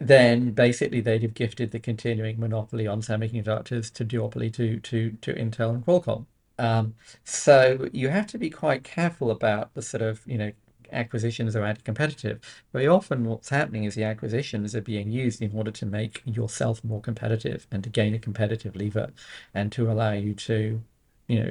[0.00, 5.34] then basically they'd have gifted the continuing monopoly on semiconductors to duopoly to to to
[5.34, 6.26] Intel and Qualcomm.
[6.58, 10.52] Um, so you have to be quite careful about the sort of you know
[10.92, 12.40] acquisitions are anti-competitive.
[12.72, 16.82] Very often, what's happening is the acquisitions are being used in order to make yourself
[16.84, 19.10] more competitive and to gain a competitive lever,
[19.54, 20.82] and to allow you to,
[21.28, 21.50] you know,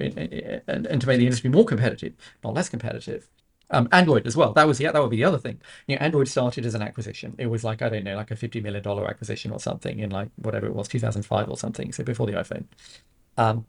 [0.68, 3.28] and, and to make the industry more competitive, not less competitive.
[3.72, 4.54] Um, Android as well.
[4.54, 5.62] That was yeah, that would be the other thing.
[5.88, 7.36] You know, Android started as an acquisition.
[7.38, 10.10] It was like I don't know, like a fifty million dollar acquisition or something in
[10.10, 11.92] like whatever it was, two thousand five or something.
[11.92, 12.66] So before the iPhone.
[13.38, 13.66] Um,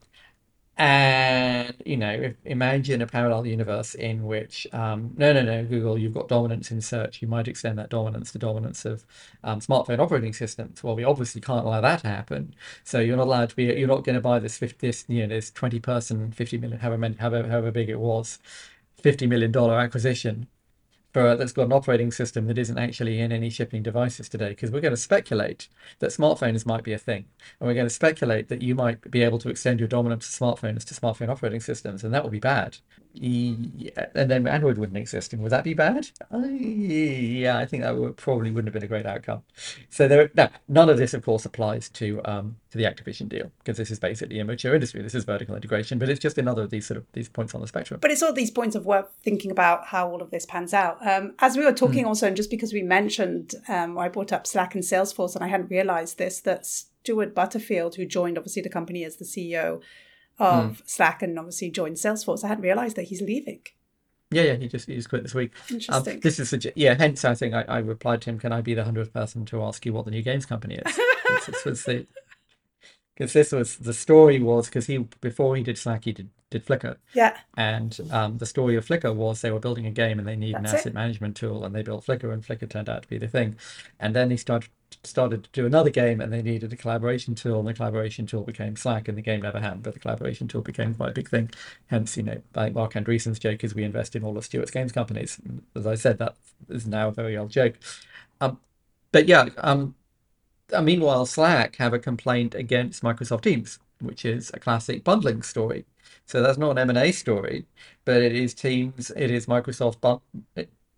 [0.81, 6.15] and you know, imagine a parallel universe in which um, no, no, no, Google, you've
[6.15, 7.21] got dominance in search.
[7.21, 9.05] You might extend that dominance to dominance of
[9.45, 10.83] um, smartphone operating systems.
[10.83, 12.55] Well, we obviously can't allow that to happen.
[12.83, 13.65] So you're not allowed to be.
[13.65, 16.81] You're not going to buy this 50, this you know this twenty person, fifty million,
[16.81, 18.39] however however however big it was
[19.03, 20.47] $50 million acquisition
[21.13, 24.71] for that's got an operating system that isn't actually in any shipping devices today because
[24.71, 25.69] we're going to speculate
[25.99, 27.25] that smartphones might be a thing
[27.59, 30.45] and we're going to speculate that you might be able to extend your dominance to
[30.45, 32.79] smartphones to smartphone operating systems and that will be bad
[33.13, 36.09] yeah, and then android wouldn't exist and would that be bad?
[36.31, 39.43] Yeah i think that would, probably wouldn't have been a great outcome.
[39.89, 43.51] So there no none of this of course applies to um, to the activision deal
[43.59, 45.03] because this is basically a mature industry.
[45.03, 47.61] This is vertical integration but it's just another of these sort of these points on
[47.61, 48.01] the spectrum.
[48.01, 51.05] But it's all these points of work thinking about how all of this pans out.
[51.07, 52.09] Um, as we were talking mm.
[52.09, 55.49] also, and just because we mentioned, um, I brought up Slack and Salesforce, and I
[55.49, 59.81] hadn't realized this, that Stewart Butterfield, who joined obviously the company as the CEO
[60.41, 60.83] of mm.
[60.89, 63.61] Slack and obviously joined Salesforce, I hadn't realized that he's leaving.
[64.33, 65.53] Yeah, yeah, he just he just quit this week.
[65.69, 66.15] Um, Interesting.
[66.15, 66.95] Um, this is yeah.
[66.95, 68.39] Hence, I think I, I replied to him.
[68.39, 70.99] Can I be the hundredth person to ask you what the new games company is?
[71.47, 72.07] this was the
[73.15, 76.65] because this was the story was because he before he did Slack he did did
[76.65, 76.97] Flickr.
[77.15, 77.37] Yeah.
[77.57, 80.55] And um, the story of Flickr was they were building a game and they need
[80.55, 80.95] That's an asset it.
[80.95, 83.57] management tool and they built Flickr and Flickr turned out to be the thing.
[83.99, 84.71] And then he started
[85.03, 88.43] started to do another game and they needed a collaboration tool and the collaboration tool
[88.43, 91.29] became Slack and the game never happened, but the collaboration tool became quite a big
[91.29, 91.51] thing.
[91.87, 94.71] Hence, you know, I think Marc Andreessen's joke is we invest in all of Stewart's
[94.71, 95.41] games companies.
[95.75, 96.37] As I said, that
[96.69, 97.75] is now a very old joke.
[98.41, 98.61] Um,
[99.13, 99.95] but yeah, um,
[100.73, 105.85] uh, meanwhile, Slack have a complaint against Microsoft Teams, which is a classic bundling story.
[106.27, 107.67] So that's not an M&A story,
[108.05, 110.21] but it is Teams, it is Microsoft,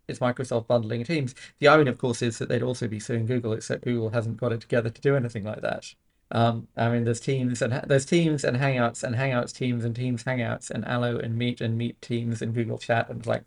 [0.07, 1.33] it's Microsoft bundling Teams.
[1.59, 4.51] The irony, of course, is that they'd also be suing Google, except Google hasn't got
[4.51, 5.93] it together to do anything like that.
[6.31, 10.23] Um, I mean, there's Teams and there's Teams and Hangouts and Hangouts Teams and Teams
[10.23, 13.43] Hangouts and Allo and Meet and Meet Teams and Google Chat and like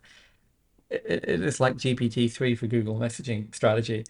[0.91, 4.05] it, it's like GPT three for Google messaging strategy.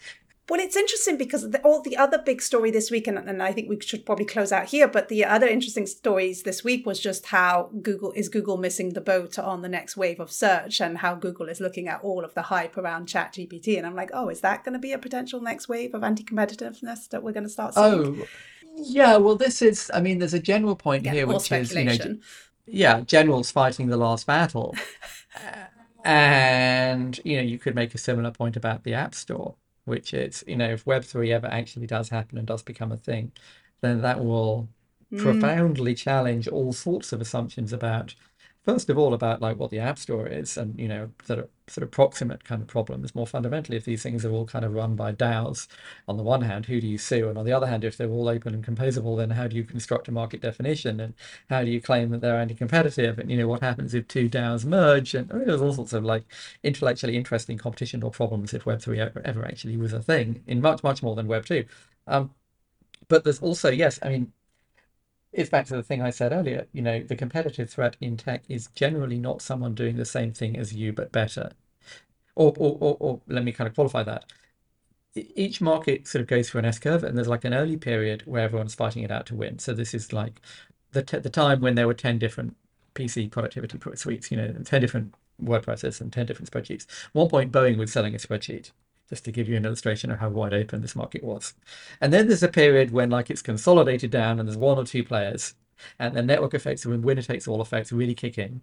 [0.49, 3.53] Well, it's interesting because the, all the other big story this week, and, and I
[3.53, 4.87] think we should probably close out here.
[4.87, 9.01] But the other interesting stories this week was just how Google is Google missing the
[9.01, 12.35] boat on the next wave of search, and how Google is looking at all of
[12.35, 13.77] the hype around Chat GPT.
[13.77, 17.09] And I'm like, oh, is that going to be a potential next wave of anti-competitiveness
[17.09, 18.21] that we're going to start seeing?
[18.23, 18.27] Oh,
[18.77, 19.17] yeah.
[19.17, 19.91] Well, this is.
[19.93, 22.19] I mean, there's a general point Yeah, here, which is you know,
[22.67, 24.77] yeah, generals fighting the last battle,
[26.05, 29.55] and you know, you could make a similar point about the App Store,
[29.87, 32.96] which is you know, if Web three ever actually does happen and does become a
[32.99, 33.33] thing,
[33.81, 34.68] then that will
[35.12, 35.22] Mm.
[35.22, 38.16] profoundly challenge all sorts of assumptions about
[38.66, 41.48] first of all about like what the app store is and you know sort of
[41.68, 43.14] sort of proximate kind of problems.
[43.14, 45.68] More fundamentally if these things are all kind of run by DAOs
[46.09, 47.29] on the one hand who do you sue?
[47.29, 49.64] And on the other hand if they're all open and composable then how do you
[49.64, 51.00] construct a market definition?
[51.00, 51.14] And
[51.48, 53.18] how do you claim that they're anti-competitive?
[53.18, 55.14] And you know what happens if two DAOs merge?
[55.14, 56.24] And I mean, there's all sorts of like
[56.64, 60.83] intellectually interesting competition or problems if web3 ever, ever actually was a thing in much
[60.83, 61.66] much more than web2
[62.09, 62.31] um,
[63.09, 64.33] but there's also yes i mean
[65.37, 66.66] it's back to the thing I said earlier.
[66.72, 70.57] You know, the competitive threat in tech is generally not someone doing the same thing
[70.57, 71.51] as you but better.
[72.35, 74.25] Or, or, or, or let me kind of qualify that.
[75.14, 78.22] Each market sort of goes through an S curve, and there's like an early period
[78.27, 79.59] where everyone's fighting it out to win.
[79.59, 80.40] So this is like
[80.92, 82.57] the t- the time when there were ten different
[82.94, 86.87] PC productivity suites, you know, ten different word processors and ten different spreadsheets.
[87.07, 88.72] At one point, Boeing was selling a spreadsheet
[89.09, 91.55] just to give you an illustration of how wide open this market was.
[92.01, 95.05] And then there's a period when like it's consolidated down and there's one or two
[95.05, 95.55] players,
[95.99, 98.62] and the network effects and winner takes all effects really kick in.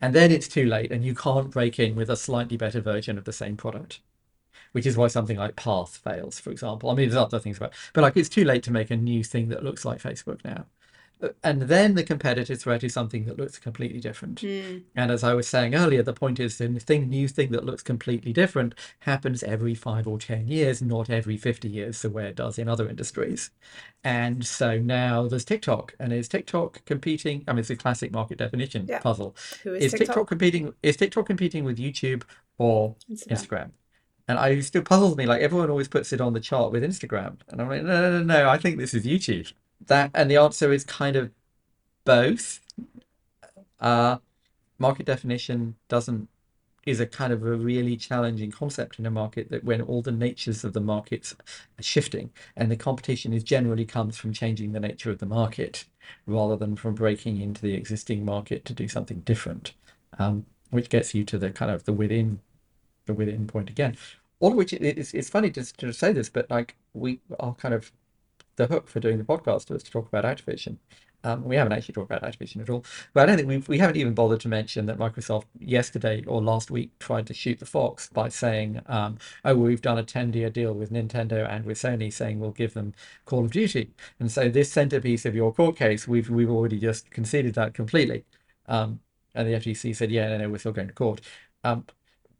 [0.00, 3.18] And then it's too late, and you can't break in with a slightly better version
[3.18, 4.00] of the same product.
[4.72, 6.90] Which is why something like Path fails, for example.
[6.90, 9.24] I mean, there's other things about, but like it's too late to make a new
[9.24, 10.66] thing that looks like Facebook now.
[11.42, 14.40] And then the competitive threat is something that looks completely different.
[14.40, 14.84] Mm.
[14.96, 17.82] And as I was saying earlier, the point is the thing, new thing that looks
[17.82, 22.36] completely different happens every five or 10 years, not every 50 years, the way it
[22.36, 23.50] does in other industries.
[24.02, 25.94] And so now there's TikTok.
[25.98, 27.44] And is TikTok competing?
[27.46, 29.00] I mean, it's a classic market definition Yeah.
[29.00, 29.36] puzzle.
[29.62, 30.28] Who Is is TikTok TikTok?
[30.28, 30.74] competing?
[30.82, 32.22] Is TikTok competing with YouTube
[32.58, 33.28] or Instagram.
[33.28, 33.70] Instagram?
[34.28, 35.26] And I it still puzzles me.
[35.26, 38.18] Like everyone always puts it on the chart with Instagram, and I'm like, no, no,
[38.18, 38.48] no, no.
[38.48, 39.52] I think this is YouTube.
[39.86, 41.30] That and the answer is kind of
[42.04, 42.60] both.
[43.80, 44.18] Uh,
[44.78, 46.28] market definition doesn't
[46.86, 50.12] is a kind of a really challenging concept in a market that when all the
[50.12, 51.34] natures of the markets
[51.78, 55.84] are shifting and the competition is generally comes from changing the nature of the market
[56.26, 59.74] rather than from breaking into the existing market to do something different
[60.18, 62.40] um, which gets you to the kind of the within
[63.06, 63.96] the within point again
[64.40, 67.54] all of which it- it's, it's funny just to say this but like we are
[67.54, 67.92] kind of
[68.60, 70.76] the hook for doing the podcast was to talk about Activision.
[71.22, 73.78] Um, we haven't actually talked about Activision at all, but I don't think we've, we
[73.78, 77.66] haven't even bothered to mention that Microsoft yesterday or last week tried to shoot the
[77.66, 81.78] fox by saying, um, "Oh, well, we've done a ten-year deal with Nintendo and with
[81.78, 82.94] Sony, saying we'll give them
[83.26, 87.10] Call of Duty." And so this centerpiece of your court case, we've we've already just
[87.10, 88.24] conceded that completely.
[88.66, 89.00] Um,
[89.34, 91.20] and the FTC said, "Yeah, no, no, we're still going to court."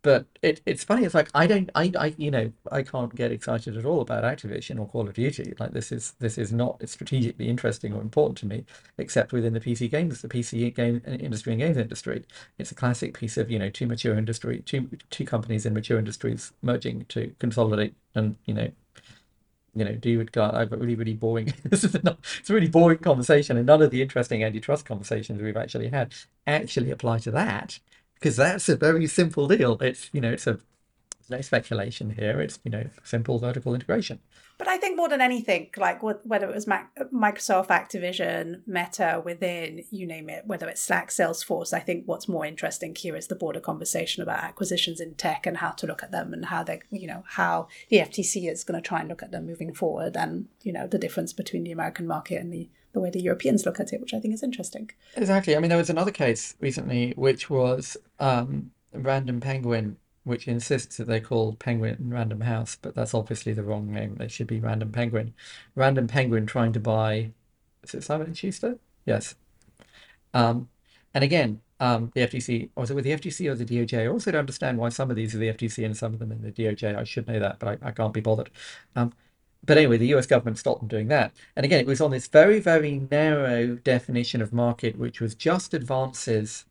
[0.02, 1.04] But it, it's funny.
[1.04, 4.24] It's like I don't, I, I, you know, I can't get excited at all about
[4.24, 5.52] Activision or Call of Duty.
[5.58, 8.64] Like this is this is not strategically interesting or important to me,
[8.96, 12.24] except within the PC games, the PC game uh, industry and games industry.
[12.58, 15.98] It's a classic piece of you know two mature industry, two two companies in mature
[15.98, 18.70] industries merging to consolidate and you know.
[19.72, 21.54] You know, do you I've a really, really boring.
[21.64, 25.40] This is not, it's a really boring conversation, and none of the interesting antitrust conversations
[25.40, 26.12] we've actually had
[26.44, 27.78] actually apply to that
[28.21, 29.79] because that's a very simple deal.
[29.81, 30.59] It's you know it's a
[31.18, 32.41] there's no speculation here.
[32.41, 34.21] It's you know simple vertical integration.
[34.59, 39.85] But I think more than anything, like whether it was Mac, Microsoft, Activision, Meta, within
[39.91, 43.35] you name it, whether it's Slack, Salesforce, I think what's more interesting here is the
[43.35, 46.83] broader conversation about acquisitions in tech and how to look at them and how they,
[46.91, 50.14] you know, how the FTC is going to try and look at them moving forward,
[50.14, 53.64] and you know the difference between the American market and the the way the Europeans
[53.64, 54.91] look at it, which I think is interesting.
[55.16, 55.57] Exactly.
[55.57, 61.07] I mean, there was another case recently, which was um, Random Penguin which insists that
[61.07, 64.16] they call Penguin Random House, but that's obviously the wrong name.
[64.16, 65.34] They should be Random Penguin.
[65.74, 67.30] Random Penguin trying to buy,
[67.82, 68.78] is it Simon and Schuster?
[69.07, 69.34] Yes.
[70.34, 70.68] Um,
[71.14, 74.03] and again, um, the FTC, or it with the FTC or the DOJ?
[74.03, 76.30] I also don't understand why some of these are the FTC and some of them
[76.30, 76.97] in the DOJ.
[76.97, 78.51] I should know that, but I, I can't be bothered.
[78.95, 79.14] Um,
[79.64, 81.32] but anyway, the US government stopped them doing that.
[81.56, 85.74] And again, it was on this very, very narrow definition of market, which was just
[85.74, 86.64] advances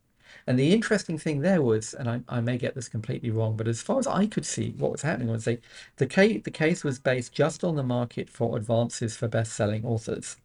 [0.47, 3.67] and the interesting thing there was, and I, I may get this completely wrong, but
[3.67, 5.59] as far as I could see, what was happening was they,
[5.97, 10.37] the case the case was based just on the market for advances for best-selling authors,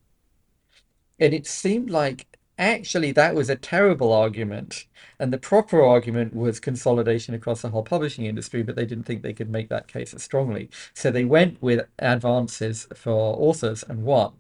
[1.19, 4.87] and it seemed like actually that was a terrible argument,
[5.19, 9.23] and the proper argument was consolidation across the whole publishing industry, but they didn't think
[9.23, 14.05] they could make that case as strongly, so they went with advances for authors and
[14.05, 14.33] won,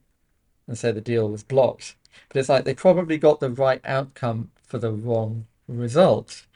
[0.67, 1.97] and so the deal was blocked.
[2.29, 6.47] But it's like they probably got the right outcome for the wrong result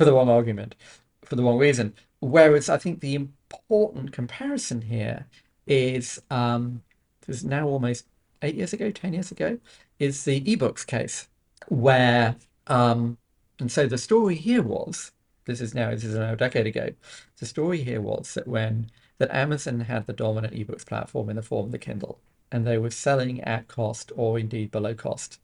[0.00, 0.74] for the wrong argument,
[1.22, 1.92] for the wrong reason.
[2.20, 5.26] Whereas I think the important comparison here
[5.66, 6.82] is um,
[7.26, 8.06] this is now almost
[8.40, 9.58] eight years ago, ten years ago,
[10.00, 11.28] is the ebooks case,
[11.68, 12.36] where
[12.66, 13.18] um,
[13.60, 15.12] and so the story here was
[15.44, 16.90] this is now this is now a decade ago.
[17.38, 21.42] The story here was that when that Amazon had the dominant ebooks platform in the
[21.42, 22.18] form of the Kindle,
[22.50, 25.38] and they were selling at cost or indeed below cost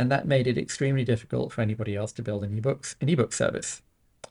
[0.00, 3.34] and that made it extremely difficult for anybody else to build an ebooks an ebook
[3.34, 3.82] service.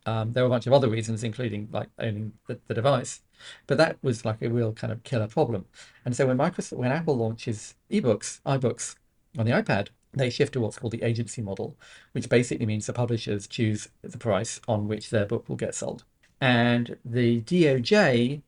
[0.06, 3.22] Um, there were a bunch of other reasons, including like owning the, the device,
[3.68, 5.66] but that was like a real kind of killer problem.
[6.06, 8.96] And so when Microsoft, when Apple launches ebooks, iBooks
[9.38, 11.78] on the iPad, they shift to what's called the agency model,
[12.14, 16.04] which basically means the publishers choose the price on which their book will get sold.
[16.42, 18.42] And the DOJ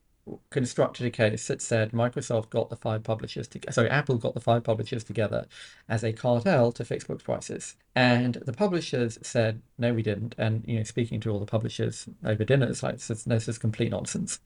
[0.50, 4.40] constructed a case that said Microsoft got the five publishers to sorry Apple got the
[4.40, 5.48] five publishers together
[5.90, 7.76] as a cartel to fix book prices.
[7.96, 10.36] And the publishers said no we didn't.
[10.38, 13.92] And you know speaking to all the publishers over dinner it's like this, is complete
[13.92, 14.40] nonsense.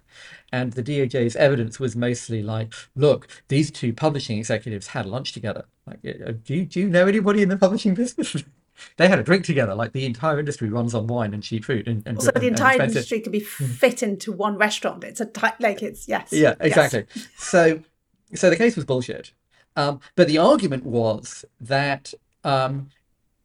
[0.52, 5.66] And the DOJ's evidence was mostly like look these two publishing executives had lunch together.
[5.86, 6.02] Like
[6.44, 8.44] do do you know anybody in the publishing business
[8.98, 9.76] they had a drink together.
[9.76, 11.88] Like the entire industry runs on wine and cheap food.
[11.88, 13.66] And, and also, the entire industry could be hmm.
[13.66, 15.04] fit into one restaurant.
[15.04, 16.32] It's a tight, like it's yes.
[16.32, 17.06] Yeah, exactly.
[17.14, 17.28] Yes.
[17.38, 17.80] So,
[18.34, 19.32] so the case was bullshit.
[19.76, 22.14] Um, but the argument was that
[22.44, 22.90] um,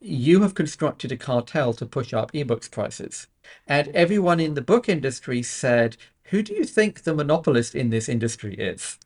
[0.01, 3.27] you have constructed a cartel to push up ebooks prices,
[3.67, 8.09] and everyone in the book industry said, "Who do you think the monopolist in this
[8.09, 8.99] industry is?"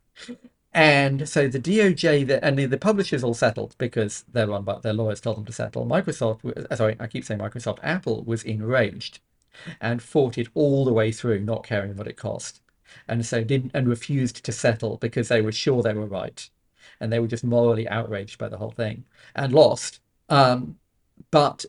[0.75, 4.45] And so the DOJ the, and the, the, publishers all settled because by
[4.83, 5.87] their lawyers told them to settle.
[5.87, 9.21] Microsoft, uh, sorry, I keep saying Microsoft, Apple was enraged
[9.81, 12.61] and fought it all the way through, not caring what it cost.
[13.07, 16.51] And so didn't and refused to settle because they were sure they were right.
[16.99, 19.05] And they were just morally outraged by the whole thing
[19.37, 20.01] and lost.
[20.29, 20.79] Um,
[21.31, 21.65] but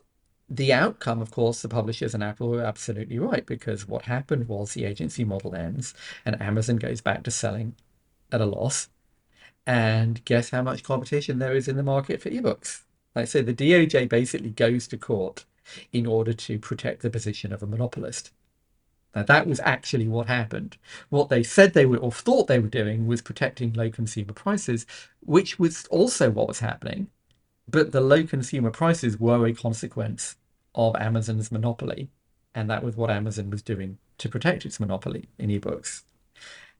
[0.48, 4.74] the outcome, of course, the publishers and Apple were absolutely right because what happened was
[4.74, 5.94] the agency model ends
[6.24, 7.76] and Amazon goes back to selling
[8.32, 8.88] at a loss
[9.66, 12.82] and guess how much competition there is in the market for ebooks?
[13.14, 15.44] Like I say, the DOJ basically goes to court
[15.92, 18.30] in order to protect the position of a monopolist.
[19.14, 20.76] Now, that was actually what happened.
[21.08, 24.84] What they said they were, or thought they were doing, was protecting low consumer prices,
[25.20, 27.08] which was also what was happening.
[27.66, 30.36] But the low consumer prices were a consequence
[30.74, 32.10] of Amazon's monopoly.
[32.54, 36.02] And that was what Amazon was doing to protect its monopoly in ebooks.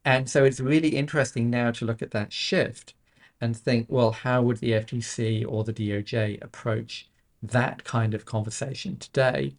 [0.07, 2.95] And so it's really interesting now to look at that shift
[3.41, 7.09] and think, well, how would the FTC or the DOJ approach
[7.43, 9.57] that kind of conversation today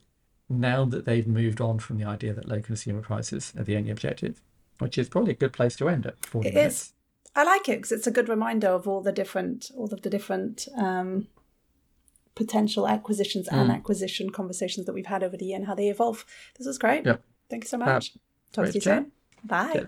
[0.49, 3.91] now that they've moved on from the idea that low consumer prices are the only
[3.91, 4.41] objective,
[4.79, 6.81] which is probably a good place to end at 40 it minutes.
[6.81, 6.93] Is.
[7.35, 10.09] I like it because it's a good reminder of all the different, all of the
[10.09, 11.27] different um,
[12.35, 13.57] potential acquisitions mm.
[13.57, 16.25] and acquisition conversations that we've had over the year and how they evolve.
[16.57, 17.05] This was great.
[17.05, 17.21] Yep.
[17.49, 18.13] Thank you so much.
[18.53, 19.11] Talk to you soon.
[19.43, 19.87] Bye.